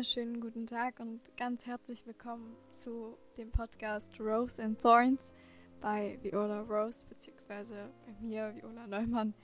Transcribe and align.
wunderschönen 0.00 0.40
guten 0.40 0.66
Tag 0.66 0.98
und 0.98 1.20
ganz 1.36 1.66
herzlich 1.66 2.06
willkommen 2.06 2.56
zu 2.70 3.18
dem 3.36 3.50
Podcast 3.50 4.18
Rose 4.18 4.62
and 4.62 4.80
Thorns 4.80 5.34
bei 5.82 6.18
Viola 6.22 6.62
Rose, 6.62 7.04
beziehungsweise 7.06 7.90
bei 8.06 8.26
mir, 8.26 8.54
Viola 8.54 8.86
Neumann. 8.86 9.34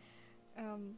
Ähm, 0.56 0.96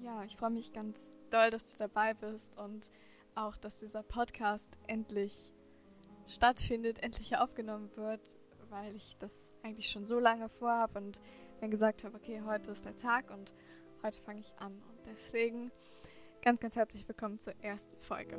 ja, 0.00 0.24
ich 0.24 0.38
freue 0.38 0.52
mich 0.52 0.72
ganz 0.72 1.12
doll, 1.28 1.50
dass 1.50 1.70
du 1.70 1.76
dabei 1.76 2.14
bist 2.14 2.56
und 2.56 2.90
auch, 3.34 3.58
dass 3.58 3.78
dieser 3.78 4.02
Podcast 4.02 4.78
endlich 4.86 5.52
stattfindet, 6.26 7.02
endlich 7.02 7.36
aufgenommen 7.36 7.90
wird, 7.96 8.22
weil 8.70 8.96
ich 8.96 9.18
das 9.18 9.52
eigentlich 9.62 9.90
schon 9.90 10.06
so 10.06 10.18
lange 10.18 10.48
vorhabe 10.48 10.98
und 10.98 11.20
dann 11.60 11.70
gesagt 11.70 12.04
habe, 12.04 12.16
okay, 12.16 12.40
heute 12.46 12.70
ist 12.70 12.86
der 12.86 12.96
Tag 12.96 13.30
und 13.30 13.52
heute 14.02 14.18
fange 14.22 14.40
ich 14.40 14.54
an. 14.56 14.72
Und 14.72 14.98
deswegen 15.04 15.70
ganz, 16.42 16.58
ganz 16.58 16.74
herzlich 16.74 17.06
willkommen 17.06 17.38
zur 17.38 17.54
ersten 17.62 17.96
Folge. 18.02 18.36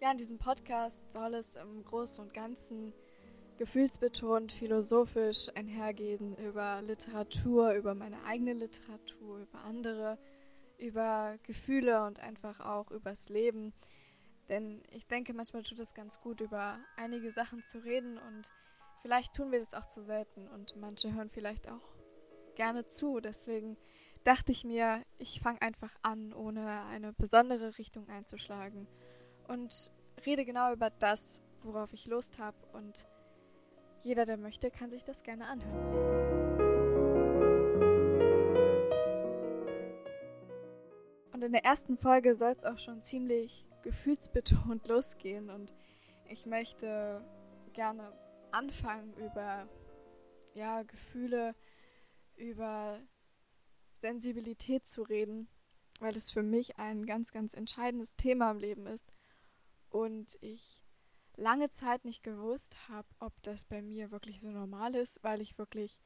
Ja, 0.00 0.10
in 0.10 0.16
diesem 0.18 0.38
Podcast 0.38 1.12
soll 1.12 1.34
es 1.34 1.54
im 1.54 1.84
Großen 1.84 2.24
und 2.24 2.34
Ganzen 2.34 2.92
gefühlsbetont, 3.58 4.50
philosophisch 4.50 5.48
einhergehen 5.54 6.36
über 6.36 6.82
Literatur, 6.82 7.74
über 7.74 7.94
meine 7.94 8.24
eigene 8.24 8.54
Literatur, 8.54 9.38
über 9.38 9.60
andere, 9.60 10.18
über 10.78 11.38
Gefühle 11.44 12.04
und 12.04 12.18
einfach 12.18 12.58
auch 12.58 12.90
übers 12.90 13.28
Leben. 13.28 13.72
Denn 14.48 14.82
ich 14.90 15.06
denke, 15.06 15.32
manchmal 15.32 15.62
tut 15.62 15.78
es 15.78 15.94
ganz 15.94 16.20
gut, 16.20 16.40
über 16.40 16.80
einige 16.96 17.30
Sachen 17.30 17.62
zu 17.62 17.78
reden 17.84 18.18
und 18.18 18.50
vielleicht 19.02 19.34
tun 19.34 19.52
wir 19.52 19.60
das 19.60 19.74
auch 19.74 19.86
zu 19.86 20.02
selten 20.02 20.48
und 20.48 20.74
manche 20.74 21.14
hören 21.14 21.30
vielleicht 21.30 21.68
auch 21.68 21.92
gerne 22.56 22.86
zu. 22.86 23.20
Deswegen 23.20 23.76
dachte 24.24 24.52
ich 24.52 24.64
mir, 24.64 25.02
ich 25.18 25.40
fange 25.40 25.62
einfach 25.62 25.94
an, 26.02 26.32
ohne 26.32 26.84
eine 26.84 27.12
besondere 27.12 27.78
Richtung 27.78 28.08
einzuschlagen. 28.08 28.86
Und 29.48 29.90
rede 30.24 30.44
genau 30.44 30.72
über 30.72 30.90
das, 30.90 31.42
worauf 31.62 31.92
ich 31.92 32.06
Lust 32.06 32.38
habe 32.38 32.56
und 32.72 33.06
jeder, 34.04 34.26
der 34.26 34.36
möchte, 34.36 34.70
kann 34.70 34.90
sich 34.90 35.04
das 35.04 35.22
gerne 35.22 35.46
anhören. 35.46 36.32
Und 41.32 41.44
in 41.44 41.52
der 41.52 41.64
ersten 41.64 41.96
Folge 41.96 42.36
soll 42.36 42.52
es 42.52 42.64
auch 42.64 42.78
schon 42.78 43.02
ziemlich 43.02 43.64
gefühlsbetont 43.82 44.86
losgehen. 44.88 45.50
Und 45.50 45.74
ich 46.28 46.46
möchte 46.46 47.24
gerne 47.72 48.12
anfangen 48.50 49.14
über 49.14 49.68
ja, 50.54 50.82
Gefühle, 50.82 51.54
über 52.36 53.00
Sensibilität 54.02 54.86
zu 54.86 55.02
reden, 55.02 55.48
weil 56.00 56.16
es 56.16 56.30
für 56.30 56.42
mich 56.42 56.76
ein 56.76 57.06
ganz, 57.06 57.30
ganz 57.30 57.54
entscheidendes 57.54 58.16
Thema 58.16 58.50
im 58.50 58.58
Leben 58.58 58.86
ist 58.86 59.10
und 59.88 60.36
ich 60.40 60.82
lange 61.36 61.70
Zeit 61.70 62.04
nicht 62.04 62.22
gewusst 62.22 62.88
habe, 62.88 63.08
ob 63.20 63.32
das 63.42 63.64
bei 63.64 63.80
mir 63.80 64.10
wirklich 64.10 64.40
so 64.40 64.50
normal 64.50 64.96
ist, 64.96 65.22
weil 65.22 65.40
ich 65.40 65.56
wirklich 65.56 65.98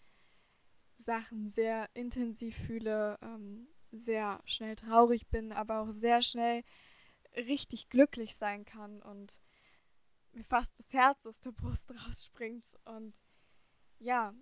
Sachen 0.97 1.49
sehr 1.49 1.89
intensiv 1.95 2.57
fühle, 2.57 3.19
ähm, 3.23 3.67
sehr 3.91 4.43
schnell 4.45 4.77
traurig 4.77 5.27
bin, 5.29 5.53
aber 5.53 5.81
auch 5.81 5.91
sehr 5.91 6.21
schnell 6.21 6.63
richtig 7.35 7.89
glücklich 7.89 8.37
sein 8.37 8.67
kann 8.67 9.03
und 9.03 9.41
mir 10.33 10.45
fast 10.45 10.79
das 10.79 10.93
Herz 10.93 11.27
aus 11.27 11.41
der 11.41 11.53
Brust 11.53 11.91
rausspringt. 12.07 12.79
Und 12.85 13.23
ja, 13.99 14.35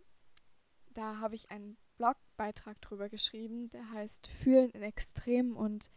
da 0.91 1.19
habe 1.19 1.37
ich 1.37 1.51
einen 1.51 1.77
Blogbeitrag 1.97 2.81
drüber 2.81 3.09
geschrieben, 3.09 3.71
der 3.71 3.91
heißt 3.91 4.27
Fühlen 4.27 4.71
in 4.71 4.83
Extrem 4.83 5.57
und 5.57 5.91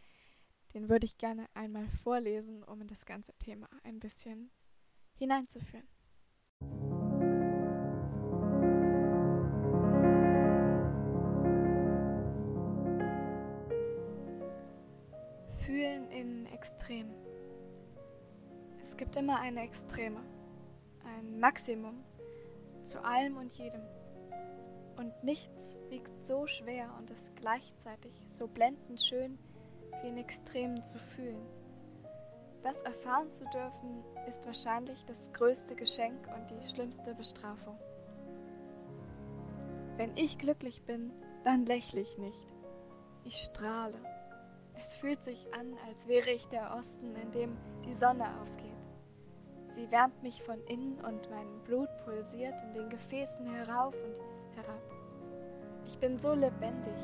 den 0.74 0.88
würde 0.88 1.06
ich 1.06 1.18
gerne 1.18 1.46
einmal 1.54 1.88
vorlesen, 2.02 2.62
um 2.62 2.80
in 2.80 2.86
das 2.86 3.06
ganze 3.06 3.32
Thema 3.34 3.68
ein 3.82 3.98
bisschen 3.98 4.50
hineinzuführen. 5.16 5.88
Fühlen 15.66 16.10
in 16.10 16.46
Extrem. 16.46 17.12
Es 18.80 18.96
gibt 18.96 19.16
immer 19.16 19.40
eine 19.40 19.62
Extreme, 19.62 20.20
ein 21.04 21.40
Maximum 21.40 22.04
zu 22.84 23.02
allem 23.04 23.36
und 23.36 23.52
jedem. 23.52 23.82
Und 24.98 25.22
nichts 25.22 25.78
wiegt 25.90 26.24
so 26.24 26.48
schwer 26.48 26.92
und 26.98 27.12
ist 27.12 27.30
gleichzeitig 27.36 28.10
so 28.28 28.48
blendend 28.48 29.00
schön, 29.00 29.38
wie 30.02 30.08
in 30.08 30.16
Extremen 30.16 30.82
zu 30.82 30.98
fühlen. 30.98 31.46
Das 32.64 32.82
erfahren 32.82 33.30
zu 33.30 33.44
dürfen, 33.44 34.02
ist 34.28 34.44
wahrscheinlich 34.44 35.04
das 35.06 35.32
größte 35.32 35.76
Geschenk 35.76 36.26
und 36.26 36.50
die 36.50 36.68
schlimmste 36.74 37.14
Bestrafung. 37.14 37.78
Wenn 39.96 40.16
ich 40.16 40.36
glücklich 40.36 40.82
bin, 40.82 41.12
dann 41.44 41.64
lächle 41.64 42.00
ich 42.00 42.18
nicht. 42.18 42.48
Ich 43.24 43.36
strahle. 43.36 43.98
Es 44.80 44.96
fühlt 44.96 45.22
sich 45.22 45.54
an, 45.54 45.74
als 45.86 46.08
wäre 46.08 46.30
ich 46.30 46.44
der 46.46 46.74
Osten, 46.74 47.14
in 47.14 47.30
dem 47.30 47.56
die 47.84 47.94
Sonne 47.94 48.24
aufgeht. 48.40 48.68
Sie 49.70 49.88
wärmt 49.92 50.20
mich 50.24 50.42
von 50.42 50.60
innen 50.66 50.98
und 51.04 51.30
mein 51.30 51.62
Blut 51.64 51.88
pulsiert 52.04 52.60
in 52.62 52.74
den 52.74 52.90
Gefäßen 52.90 53.46
herauf 53.46 53.94
und 53.94 54.20
herab. 54.58 54.82
Ich 55.86 55.98
bin 55.98 56.18
so 56.18 56.34
lebendig, 56.34 56.96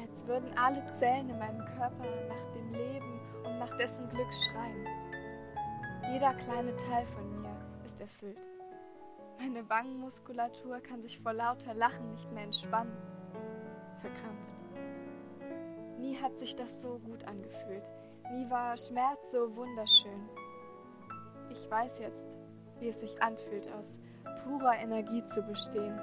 als 0.00 0.26
würden 0.26 0.50
alle 0.56 0.82
Zellen 0.98 1.30
in 1.30 1.38
meinem 1.38 1.64
Körper 1.76 2.04
nach 2.28 2.52
dem 2.54 2.72
Leben 2.72 3.20
und 3.44 3.58
nach 3.58 3.76
dessen 3.78 4.08
Glück 4.10 4.32
schreien. 4.32 4.86
Jeder 6.12 6.34
kleine 6.34 6.76
Teil 6.76 7.06
von 7.06 7.40
mir 7.40 7.56
ist 7.86 8.00
erfüllt. 8.00 8.38
Meine 9.38 9.68
Wangenmuskulatur 9.68 10.80
kann 10.80 11.02
sich 11.02 11.20
vor 11.20 11.32
lauter 11.32 11.74
Lachen 11.74 12.10
nicht 12.12 12.30
mehr 12.32 12.44
entspannen. 12.44 12.96
Verkrampft. 14.00 14.54
Nie 15.98 16.16
hat 16.20 16.38
sich 16.38 16.54
das 16.56 16.82
so 16.82 16.98
gut 16.98 17.24
angefühlt. 17.24 17.90
Nie 18.32 18.48
war 18.50 18.76
Schmerz 18.76 19.30
so 19.32 19.54
wunderschön. 19.56 20.28
Ich 21.50 21.70
weiß 21.70 21.98
jetzt, 21.98 22.28
wie 22.78 22.88
es 22.88 23.00
sich 23.00 23.22
anfühlt, 23.22 23.70
aus 23.72 24.00
purer 24.44 24.76
Energie 24.76 25.24
zu 25.26 25.42
bestehen, 25.42 25.98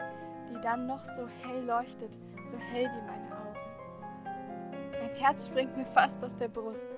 die 0.61 0.67
dann 0.67 0.87
noch 0.87 1.05
so 1.05 1.27
hell 1.43 1.63
leuchtet, 1.65 2.13
so 2.45 2.57
hell 2.57 2.85
wie 2.85 3.07
meine 3.07 3.31
Augen. 3.35 3.57
Mein 5.01 5.15
Herz 5.15 5.47
springt 5.47 5.75
mir 5.75 5.85
fast 5.87 6.23
aus 6.23 6.35
der 6.35 6.47
Brust. 6.47 6.89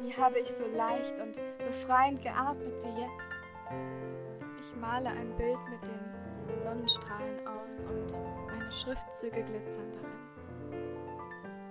Wie 0.00 0.14
habe 0.14 0.38
ich 0.38 0.50
so 0.52 0.64
leicht 0.76 1.14
und 1.20 1.36
befreiend 1.58 2.22
geatmet 2.22 2.74
wie 2.82 3.00
jetzt? 3.00 3.30
Ich 4.60 4.76
male 4.76 5.08
ein 5.08 5.34
Bild 5.36 5.58
mit 5.70 5.80
den 5.82 6.60
Sonnenstrahlen 6.60 7.46
aus 7.46 7.84
und 7.84 8.20
meine 8.46 8.72
Schriftzüge 8.72 9.42
glitzern 9.42 9.92
darin. 9.92 10.80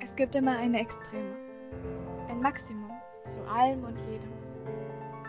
Es 0.02 0.16
gibt 0.16 0.36
immer 0.36 0.58
eine 0.58 0.80
Extreme, 0.80 1.36
ein 2.30 2.42
Maximum 2.42 2.92
zu 3.26 3.42
allem 3.48 3.84
und 3.84 4.00
jedem. 4.02 4.32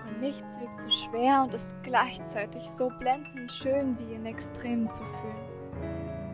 Und 0.06 0.21
nichts 0.21 0.61
wiegt 0.61 0.81
so 0.81 0.91
schwer 0.91 1.43
und 1.43 1.55
ist 1.55 1.75
gleichzeitig 1.82 2.69
so 2.71 2.91
blendend 2.99 3.50
schön 3.53 3.99
wie 3.99 4.15
in 4.15 4.27
Extremen 4.27 4.88
zu 4.91 5.05
fühlen. 5.05 5.50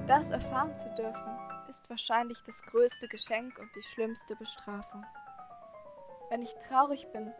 Das 0.07 0.31
erfahren 0.31 0.77
zu 0.77 0.89
dürfen, 0.91 1.37
ist 1.69 1.91
wahrscheinlich 1.91 2.41
das 2.47 2.63
größte 2.63 3.09
Geschenk 3.09 3.59
und 3.59 3.69
die 3.75 3.83
schlimmste 3.83 4.37
Bestrafung. 4.37 5.05
Wenn 6.31 6.43
ich 6.43 6.55
traurig 6.69 7.09
bin, 7.13 7.33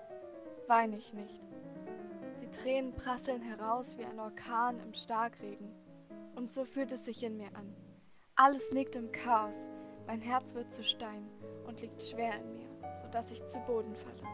weine 0.67 0.97
ich 0.97 1.13
nicht. 1.13 1.41
Die 2.43 2.51
Tränen 2.51 2.93
prasseln 2.93 3.41
heraus 3.41 3.97
wie 3.97 4.05
ein 4.05 4.19
Orkan 4.19 4.81
im 4.81 4.95
Starkregen. 4.95 5.73
Und 6.35 6.51
so 6.51 6.65
fühlt 6.65 6.91
es 6.91 7.05
sich 7.05 7.23
in 7.23 7.37
mir 7.37 7.55
an. 7.55 7.73
Alles 8.35 8.73
liegt 8.73 8.97
im 8.97 9.13
Chaos, 9.13 9.69
mein 10.09 10.21
Herz 10.21 10.53
wird 10.53 10.73
zu 10.73 10.83
Stein 10.83 11.31
und 11.69 11.81
liegt 11.81 12.03
schwer 12.03 12.35
in 12.35 12.53
mir, 12.53 12.69
sodass 13.01 13.31
ich 13.31 13.47
zu 13.47 13.61
Boden 13.61 13.95
falle. 13.95 14.29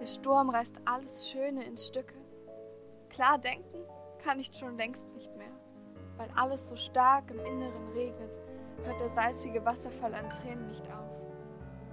Der 0.00 0.06
Sturm 0.06 0.50
reißt 0.50 0.76
alles 0.84 1.28
Schöne 1.28 1.64
in 1.64 1.76
Stücke. 1.76 2.14
Klar 3.08 3.38
denken 3.38 3.84
kann 4.22 4.38
ich 4.38 4.54
schon 4.56 4.76
längst 4.76 5.12
nicht 5.14 5.34
mehr. 5.36 5.63
Weil 6.24 6.38
alles 6.38 6.68
so 6.70 6.76
stark 6.76 7.30
im 7.30 7.38
Inneren 7.40 7.92
regnet, 7.92 8.38
hört 8.84 8.98
der 8.98 9.10
salzige 9.10 9.62
Wasserfall 9.66 10.14
an 10.14 10.30
Tränen 10.30 10.68
nicht 10.68 10.86
auf. 10.90 11.10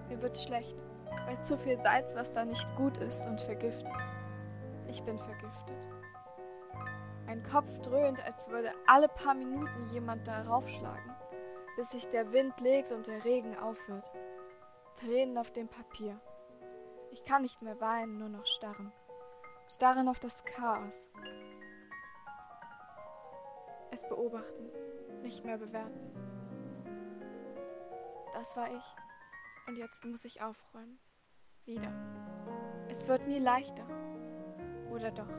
Mir 0.07 0.22
wird 0.22 0.38
schlecht, 0.38 0.86
weil 1.25 1.42
zu 1.42 1.57
viel 1.57 1.78
Salzwasser 1.78 2.45
nicht 2.45 2.75
gut 2.78 2.98
ist 3.00 3.28
und 3.28 3.42
vergiftet. 3.42 3.92
Ich 4.88 5.04
bin 5.04 5.19
vergiftet. 5.19 5.75
Mein 7.25 7.44
Kopf 7.44 7.78
dröhnt, 7.80 8.24
als 8.25 8.48
würde 8.48 8.72
alle 8.88 9.10
paar 9.10 9.33
Minuten 9.33 9.89
jemand 9.92 10.25
darauf 10.25 10.66
schlagen, 10.69 11.13
bis 11.75 11.89
sich 11.89 12.07
der 12.07 12.31
Wind 12.31 12.57
legt 12.62 12.94
und 12.94 13.07
der 13.07 13.25
Regen 13.25 13.57
aufhört. 13.57 14.10
Tränen 15.01 15.38
auf 15.38 15.51
dem 15.51 15.68
Papier. 15.68 16.18
Ich 17.10 17.25
kann 17.25 17.42
nicht 17.42 17.62
mehr 17.62 17.81
weinen, 17.81 18.18
nur 18.18 18.30
noch 18.30 18.45
starren. 18.45 18.94
Starren 19.68 20.07
auf 20.07 20.19
das 20.19 20.45
Chaos, 20.45 21.10
es 23.91 24.07
beobachten, 24.07 24.69
nicht 25.21 25.45
mehr 25.45 25.57
bewerten. 25.57 26.11
Das 28.33 28.55
war 28.55 28.73
ich. 28.73 28.83
Und 29.67 29.77
jetzt 29.77 30.03
muss 30.05 30.25
ich 30.25 30.41
aufräumen. 30.41 30.99
Wieder. 31.65 31.91
Es 32.89 33.07
wird 33.07 33.27
nie 33.27 33.39
leichter. 33.39 33.85
Oder 34.89 35.11
doch? 35.11 35.29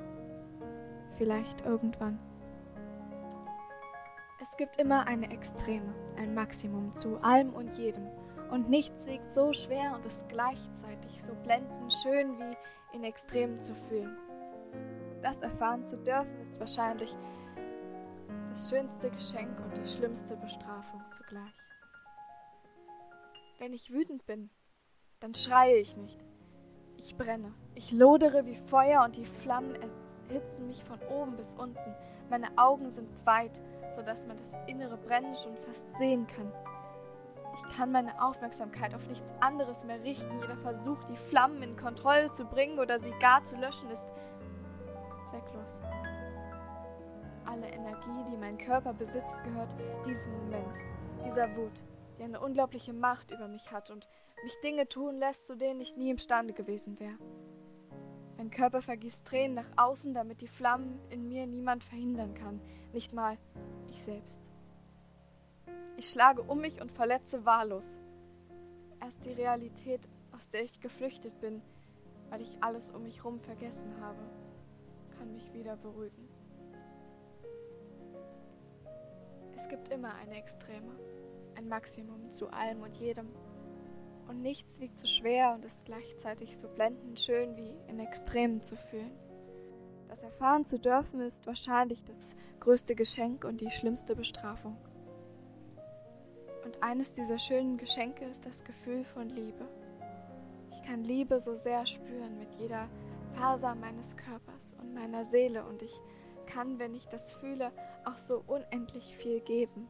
Vielleicht 1.17 1.63
irgendwann. 1.63 2.19
Es 4.41 4.57
gibt 4.57 4.77
immer 4.81 5.07
eine 5.07 5.31
Extreme, 5.31 5.95
ein 6.17 6.35
Maximum 6.35 6.95
zu 6.95 7.19
allem 7.19 7.53
und 7.55 7.77
jedem. 7.77 8.07
Und 8.51 8.69
nichts 8.69 9.07
wiegt 9.07 9.33
so 9.33 9.53
schwer 9.53 9.95
und 9.95 10.05
ist 10.05 10.29
gleichzeitig 10.29 11.23
so 11.23 11.35
blendend 11.43 11.93
schön 12.03 12.39
wie 12.39 12.97
in 12.97 13.05
Extremen 13.05 13.61
zu 13.61 13.75
fühlen. 13.75 14.17
Das 15.23 15.43
erfahren 15.43 15.85
zu 15.85 15.97
dürfen 15.99 16.41
ist 16.41 16.59
wahrscheinlich 16.59 17.15
das 18.53 18.69
schönste 18.69 19.11
Geschenk 19.11 19.59
und 19.61 19.77
die 19.79 19.89
schlimmste 19.89 20.37
Bestrafung 20.37 21.03
zugleich. 21.11 21.55
Wenn 23.59 23.73
ich 23.73 23.91
wütend 23.91 24.27
bin, 24.27 24.51
dann 25.21 25.35
schreie 25.35 25.79
ich 25.79 25.97
nicht. 25.97 26.19
Ich 26.99 27.17
brenne. 27.17 27.55
Ich 27.75 27.93
lodere 27.93 28.45
wie 28.45 28.57
Feuer 28.57 29.05
und 29.05 29.17
die 29.17 29.25
Flammen 29.25 29.75
erhitzen 30.29 30.67
mich 30.67 30.85
von 30.85 31.01
oben 31.09 31.37
bis 31.37 31.55
unten. 31.55 31.95
Meine 32.29 32.49
Augen 32.59 32.91
sind 32.91 33.25
weit, 33.25 33.63
sodass 33.97 34.23
man 34.27 34.37
das 34.37 34.53
innere 34.67 34.99
Brennen 34.99 35.35
schon 35.35 35.57
fast 35.67 35.91
sehen 35.95 36.27
kann. 36.27 36.53
Ich 37.55 37.77
kann 37.77 37.91
meine 37.91 38.23
Aufmerksamkeit 38.23 38.95
auf 38.95 39.07
nichts 39.09 39.33
anderes 39.41 39.83
mehr 39.85 40.03
richten. 40.03 40.41
Jeder 40.41 40.57
Versuch, 40.59 41.03
die 41.05 41.17
Flammen 41.17 41.63
in 41.63 41.77
Kontrolle 41.77 42.31
zu 42.33 42.45
bringen 42.45 42.79
oder 42.79 43.01
sie 43.01 43.13
gar 43.19 43.43
zu 43.45 43.57
löschen, 43.57 43.91
ist 43.91 44.07
zwecklos. 45.25 45.81
Alle 47.53 47.69
Energie, 47.69 48.31
die 48.31 48.37
mein 48.39 48.57
Körper 48.57 48.95
besitzt, 48.95 49.43
gehört 49.45 49.77
diesem 50.07 50.33
Moment, 50.33 50.79
dieser 51.23 51.55
Wut 51.55 51.83
die 52.19 52.27
eine 52.27 52.41
unglaubliche 52.41 52.93
Macht 52.93 53.31
über 53.33 53.49
mich 53.49 53.71
hat 53.73 53.91
und 53.91 54.09
mich 54.45 54.55
Dinge 54.63 54.89
tun 54.89 55.17
lässt, 55.17 55.47
zu 55.47 55.57
denen 55.57 55.81
ich 55.81 55.97
nie 55.97 56.11
imstande 56.11 56.53
gewesen 56.53 56.99
wäre. 57.01 57.19
Mein 58.37 58.51
Körper 58.51 58.81
vergießt 58.81 59.25
Tränen 59.27 59.55
nach 59.55 59.71
außen, 59.77 60.15
damit 60.15 60.41
die 60.41 60.49
Flammen 60.49 61.01
in 61.11 61.29
mir 61.29 61.47
niemand 61.47 61.85
verhindern 61.85 62.35
kann, 62.35 62.61
nicht 62.93 63.13
mal 63.13 63.39
ich 63.89 64.03
selbst. 64.03 64.41
Ich 65.97 66.11
schlage 66.11 66.43
um 66.43 66.61
mich 66.61 66.81
und 66.81 66.93
verletze 66.93 67.45
wahllos. 67.45 67.99
Erst 69.01 69.25
die 69.25 69.33
Realität, 69.33 70.09
aus 70.33 70.49
der 70.49 70.63
ich 70.63 70.81
geflüchtet 70.81 71.41
bin, 71.41 71.61
weil 72.31 72.41
ich 72.41 72.57
alles 72.63 72.91
um 72.91 73.03
mich 73.03 73.19
herum 73.19 73.41
vergessen 73.41 74.01
habe, 74.01 74.23
kann 75.19 75.33
mich 75.33 75.53
wieder 75.53 75.77
beruhigen. 75.77 76.32
Es 79.63 79.69
gibt 79.69 79.91
immer 79.91 80.13
eine 80.17 80.35
Extreme 80.35 80.93
ein 81.55 81.69
Maximum 81.69 82.33
zu 82.33 82.49
allem 82.49 82.83
und 82.83 82.97
jedem. 82.97 83.29
Und 84.27 84.43
nichts 84.43 84.81
wiegt 84.81 84.99
so 84.99 85.07
schwer 85.07 85.55
und 85.55 85.65
ist 85.65 85.85
gleichzeitig 85.85 86.59
so 86.59 86.67
blendend 86.67 87.21
schön 87.21 87.57
wie 87.57 87.73
in 87.87 88.01
Extremen 88.01 88.61
zu 88.61 88.75
fühlen. 88.75 89.13
Das 90.09 90.25
erfahren 90.25 90.65
zu 90.65 90.81
dürfen 90.81 91.21
ist 91.21 91.47
wahrscheinlich 91.47 92.03
das 92.03 92.35
größte 92.59 92.97
Geschenk 92.97 93.45
und 93.45 93.61
die 93.61 93.71
schlimmste 93.71 94.17
Bestrafung. 94.17 94.77
Und 96.65 96.83
eines 96.83 97.13
dieser 97.13 97.39
schönen 97.39 97.77
Geschenke 97.77 98.25
ist 98.25 98.45
das 98.45 98.65
Gefühl 98.65 99.05
von 99.05 99.29
Liebe. 99.29 99.69
Ich 100.73 100.83
kann 100.83 101.05
Liebe 101.05 101.39
so 101.39 101.55
sehr 101.55 101.87
spüren 101.87 102.37
mit 102.37 102.53
jeder 102.55 102.89
Faser 103.35 103.77
meines 103.77 104.17
Körpers 104.17 104.75
und 104.81 104.93
meiner 104.93 105.25
Seele 105.25 105.65
und 105.65 105.83
ich 105.83 106.01
kann, 106.47 106.79
wenn 106.79 106.95
ich 106.95 107.07
das 107.09 107.33
fühle, 107.35 107.73
auch 108.05 108.19
so 108.19 108.43
unendlich 108.47 109.17
viel 109.17 109.41
geben 109.41 109.89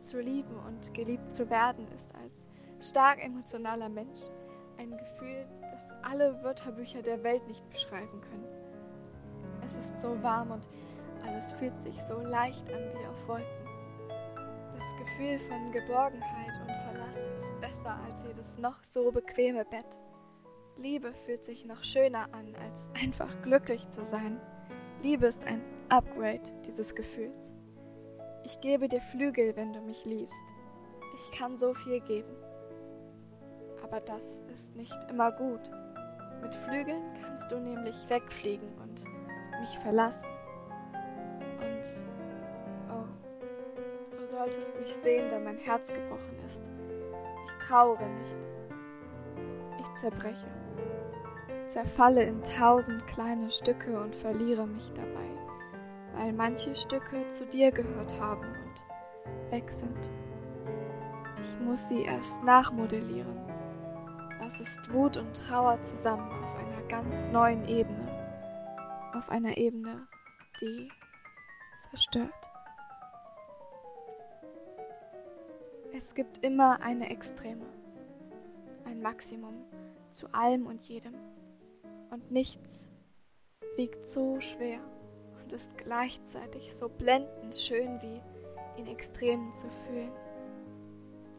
zu 0.00 0.20
lieben 0.20 0.56
und 0.66 0.92
geliebt 0.94 1.32
zu 1.32 1.50
werden 1.50 1.86
ist 1.96 2.10
als 2.14 2.46
stark 2.88 3.22
emotionaler 3.22 3.88
Mensch 3.88 4.20
ein 4.78 4.96
Gefühl, 4.96 5.46
das 5.72 5.92
alle 6.02 6.42
Wörterbücher 6.42 7.02
der 7.02 7.22
Welt 7.22 7.46
nicht 7.46 7.68
beschreiben 7.70 8.20
können. 8.22 8.48
Es 9.64 9.76
ist 9.76 10.00
so 10.00 10.20
warm 10.22 10.52
und 10.52 10.68
alles 11.26 11.52
fühlt 11.52 11.78
sich 11.80 11.94
so 12.08 12.18
leicht 12.20 12.66
an 12.72 12.82
wie 12.94 13.06
auf 13.06 13.28
Wolken. 13.28 13.46
Das 14.74 14.96
Gefühl 14.96 15.38
von 15.48 15.70
Geborgenheit 15.72 16.58
und 16.62 16.72
Verlass 16.72 17.18
ist 17.40 17.60
besser 17.60 17.98
als 18.06 18.22
jedes 18.26 18.58
noch 18.58 18.82
so 18.82 19.12
bequeme 19.12 19.66
Bett. 19.66 19.98
Liebe 20.78 21.12
fühlt 21.26 21.44
sich 21.44 21.66
noch 21.66 21.82
schöner 21.82 22.32
an, 22.32 22.54
als 22.64 22.88
einfach 22.94 23.42
glücklich 23.42 23.86
zu 23.90 24.02
sein. 24.02 24.40
Liebe 25.02 25.28
ist 25.28 25.46
ein 25.46 25.62
Upgrade 25.88 26.42
dieses 26.66 26.94
Gefühls. 26.94 27.50
Ich 28.44 28.60
gebe 28.60 28.86
dir 28.86 29.00
Flügel, 29.00 29.56
wenn 29.56 29.72
du 29.72 29.80
mich 29.80 30.04
liebst. 30.04 30.44
Ich 31.14 31.38
kann 31.38 31.56
so 31.56 31.72
viel 31.72 32.00
geben. 32.00 32.36
Aber 33.82 34.00
das 34.00 34.42
ist 34.52 34.76
nicht 34.76 34.98
immer 35.08 35.32
gut. 35.32 35.70
Mit 36.42 36.54
Flügeln 36.54 37.02
kannst 37.22 37.50
du 37.50 37.58
nämlich 37.58 37.96
wegfliegen 38.10 38.68
und 38.82 39.04
mich 39.60 39.78
verlassen. 39.78 40.28
Und, 41.60 42.04
oh, 42.90 44.16
du 44.18 44.26
solltest 44.26 44.78
mich 44.80 44.94
sehen, 45.02 45.30
wenn 45.30 45.44
mein 45.44 45.58
Herz 45.58 45.88
gebrochen 45.88 46.38
ist. 46.44 46.62
Ich 47.46 47.66
trauere 47.66 48.06
nicht. 48.06 48.36
Ich 49.80 49.94
zerbreche, 49.98 50.46
zerfalle 51.70 52.22
in 52.24 52.42
tausend 52.42 53.06
kleine 53.06 53.50
Stücke 53.50 54.00
und 54.00 54.14
verliere 54.14 54.66
mich 54.66 54.92
dabei 54.94 55.30
weil 56.20 56.32
manche 56.34 56.74
Stücke 56.76 57.28
zu 57.30 57.46
dir 57.46 57.72
gehört 57.72 58.18
haben 58.20 58.44
und 58.44 59.50
weg 59.50 59.70
sind. 59.70 60.10
Ich 61.42 61.60
muss 61.60 61.88
sie 61.88 62.02
erst 62.02 62.42
nachmodellieren. 62.44 63.38
Das 64.38 64.60
ist 64.60 64.92
Wut 64.92 65.16
und 65.16 65.34
Trauer 65.34 65.80
zusammen 65.82 66.30
auf 66.30 66.56
einer 66.58 66.82
ganz 66.88 67.30
neuen 67.30 67.66
Ebene. 67.66 68.08
Auf 69.14 69.30
einer 69.30 69.56
Ebene, 69.56 70.06
die 70.60 70.90
zerstört. 71.78 72.32
Es 75.94 76.14
gibt 76.14 76.44
immer 76.44 76.82
eine 76.82 77.10
Extreme, 77.10 77.66
ein 78.84 79.00
Maximum 79.00 79.54
zu 80.12 80.28
allem 80.32 80.66
und 80.66 80.82
jedem. 80.84 81.14
Und 82.10 82.30
nichts 82.30 82.90
wiegt 83.76 84.06
so 84.06 84.40
schwer 84.40 84.80
und 85.40 85.52
ist 85.52 85.78
gleichzeitig 85.78 86.74
so 86.74 86.88
blendend 86.88 87.54
schön 87.54 88.00
wie 88.02 88.20
in 88.80 88.86
Extremen 88.88 89.52
zu 89.54 89.68
fühlen. 89.86 90.10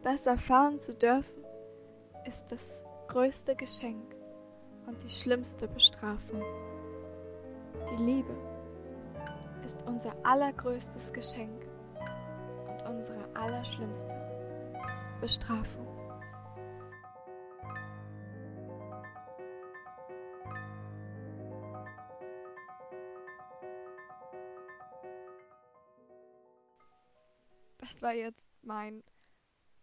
Das 0.02 0.26
erfahren 0.26 0.80
zu 0.80 0.96
dürfen, 0.96 1.44
ist 2.26 2.52
das 2.52 2.84
größte 3.08 3.56
Geschenk 3.56 4.16
und 4.88 5.02
die 5.04 5.10
schlimmste 5.10 5.68
Bestrafung. 5.68 6.42
Die 7.92 8.04
Liebe 8.04 8.36
ist 9.66 9.86
unser 9.86 10.14
allergrößtes 10.24 11.12
Geschenk 11.14 11.66
und 12.68 12.90
unsere 12.90 13.24
allerschlimmste 13.34 14.16
Bestrafung. 15.20 15.91
Das 27.82 28.02
war 28.02 28.14
jetzt 28.14 28.50
mein 28.62 29.04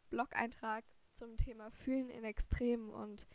Blog-Eintrag 0.08 0.84
zum 1.12 1.36
Thema 1.36 1.70
Fühlen 1.70 2.10
in 2.10 2.24
Extremen 2.24 2.90
und 2.90 3.26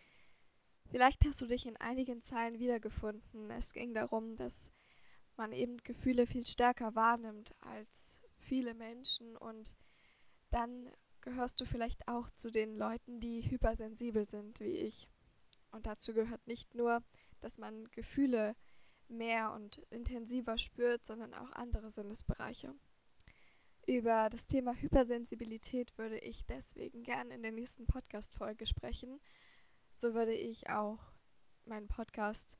vielleicht 0.90 1.24
hast 1.26 1.42
du 1.42 1.48
dich 1.48 1.66
in 1.66 1.78
einigen 1.78 2.22
Zeilen 2.22 2.58
wiedergefunden. 2.58 3.52
Es 3.52 3.74
ging 3.74 3.94
darum, 3.94 4.36
dass 4.36 4.72
man 5.36 5.52
eben 5.52 5.78
Gefühle 5.78 6.26
viel 6.26 6.46
stärker 6.46 6.96
wahrnimmt 6.96 7.54
als 7.60 8.22
viele 8.38 8.74
Menschen 8.74 9.36
und 9.36 9.76
dann 10.50 10.90
gehörst 11.22 11.60
du 11.62 11.66
vielleicht 11.66 12.08
auch 12.08 12.30
zu 12.32 12.52
den 12.52 12.78
Leuten, 12.78 13.20
die 13.20 13.50
hypersensibel 13.50 14.28
sind 14.28 14.60
wie 14.60 14.78
ich. 14.78 15.10
Und 15.72 15.88
dazu 15.88 16.14
gehört 16.14 16.46
nicht 16.48 16.76
nur, 16.76 17.02
dass 17.40 17.58
man 17.58 17.90
Gefühle 17.92 18.56
mehr 19.08 19.52
und 19.54 19.78
intensiver 19.90 20.58
spürt, 20.58 21.04
sondern 21.04 21.34
auch 21.34 21.52
andere 21.52 21.92
Sinnesbereiche. 21.92 22.76
Über 23.86 24.30
das 24.30 24.48
Thema 24.48 24.74
Hypersensibilität 24.74 25.98
würde 25.98 26.18
ich 26.18 26.46
deswegen 26.46 27.04
gerne 27.04 27.36
in 27.36 27.44
der 27.44 27.52
nächsten 27.52 27.86
Podcast-Folge 27.86 28.66
sprechen. 28.66 29.20
So 29.92 30.14
würde 30.14 30.34
ich 30.34 30.70
auch 30.70 31.00
meinen 31.66 31.90
Podcast 31.90 32.58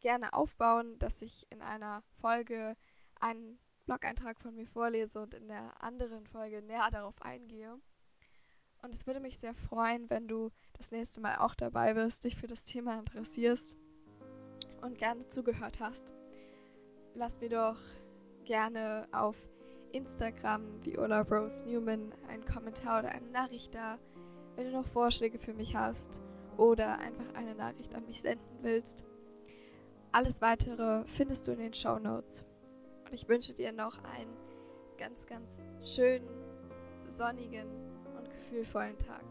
gerne 0.00 0.34
aufbauen, 0.34 0.98
dass 0.98 1.22
ich 1.22 1.46
in 1.50 1.62
einer 1.62 2.02
Folge 2.20 2.76
einen 3.18 3.58
Blog-Eintrag 3.86 4.38
von 4.40 4.54
mir 4.54 4.66
vorlese 4.66 5.22
und 5.22 5.32
in 5.32 5.48
der 5.48 5.82
anderen 5.82 6.26
Folge 6.26 6.60
näher 6.60 6.88
darauf 6.90 7.20
eingehe. 7.22 7.80
Und 8.82 8.92
es 8.92 9.06
würde 9.06 9.20
mich 9.20 9.38
sehr 9.38 9.54
freuen, 9.54 10.10
wenn 10.10 10.28
du 10.28 10.50
das 10.74 10.92
nächste 10.92 11.22
Mal 11.22 11.38
auch 11.38 11.54
dabei 11.54 11.94
bist, 11.94 12.24
dich 12.24 12.36
für 12.36 12.46
das 12.46 12.64
Thema 12.64 12.98
interessierst 12.98 13.74
und 14.82 14.98
gerne 14.98 15.26
zugehört 15.28 15.80
hast. 15.80 16.12
Lass 17.14 17.40
mir 17.40 17.48
doch 17.48 17.78
gerne 18.44 19.08
auf 19.12 19.36
Instagram 19.92 20.62
Viola 20.84 21.20
Rose 21.20 21.64
Newman 21.64 22.12
einen 22.28 22.44
Kommentar 22.44 23.00
oder 23.00 23.10
eine 23.10 23.30
Nachricht 23.30 23.74
da, 23.74 23.98
wenn 24.56 24.66
du 24.66 24.72
noch 24.72 24.86
Vorschläge 24.86 25.38
für 25.38 25.54
mich 25.54 25.76
hast 25.76 26.20
oder 26.56 26.98
einfach 26.98 27.34
eine 27.34 27.54
Nachricht 27.54 27.94
an 27.94 28.06
mich 28.06 28.20
senden 28.20 28.58
willst. 28.62 29.04
Alles 30.10 30.42
weitere 30.42 31.04
findest 31.06 31.46
du 31.46 31.52
in 31.52 31.58
den 31.58 31.74
Show 31.74 31.98
Notes. 31.98 32.44
Und 33.06 33.14
ich 33.14 33.28
wünsche 33.28 33.54
dir 33.54 33.72
noch 33.72 34.02
einen 34.04 34.36
ganz, 34.98 35.26
ganz 35.26 35.66
schönen, 35.80 36.28
sonnigen 37.08 37.66
und 38.16 38.30
gefühlvollen 38.30 38.98
Tag. 38.98 39.24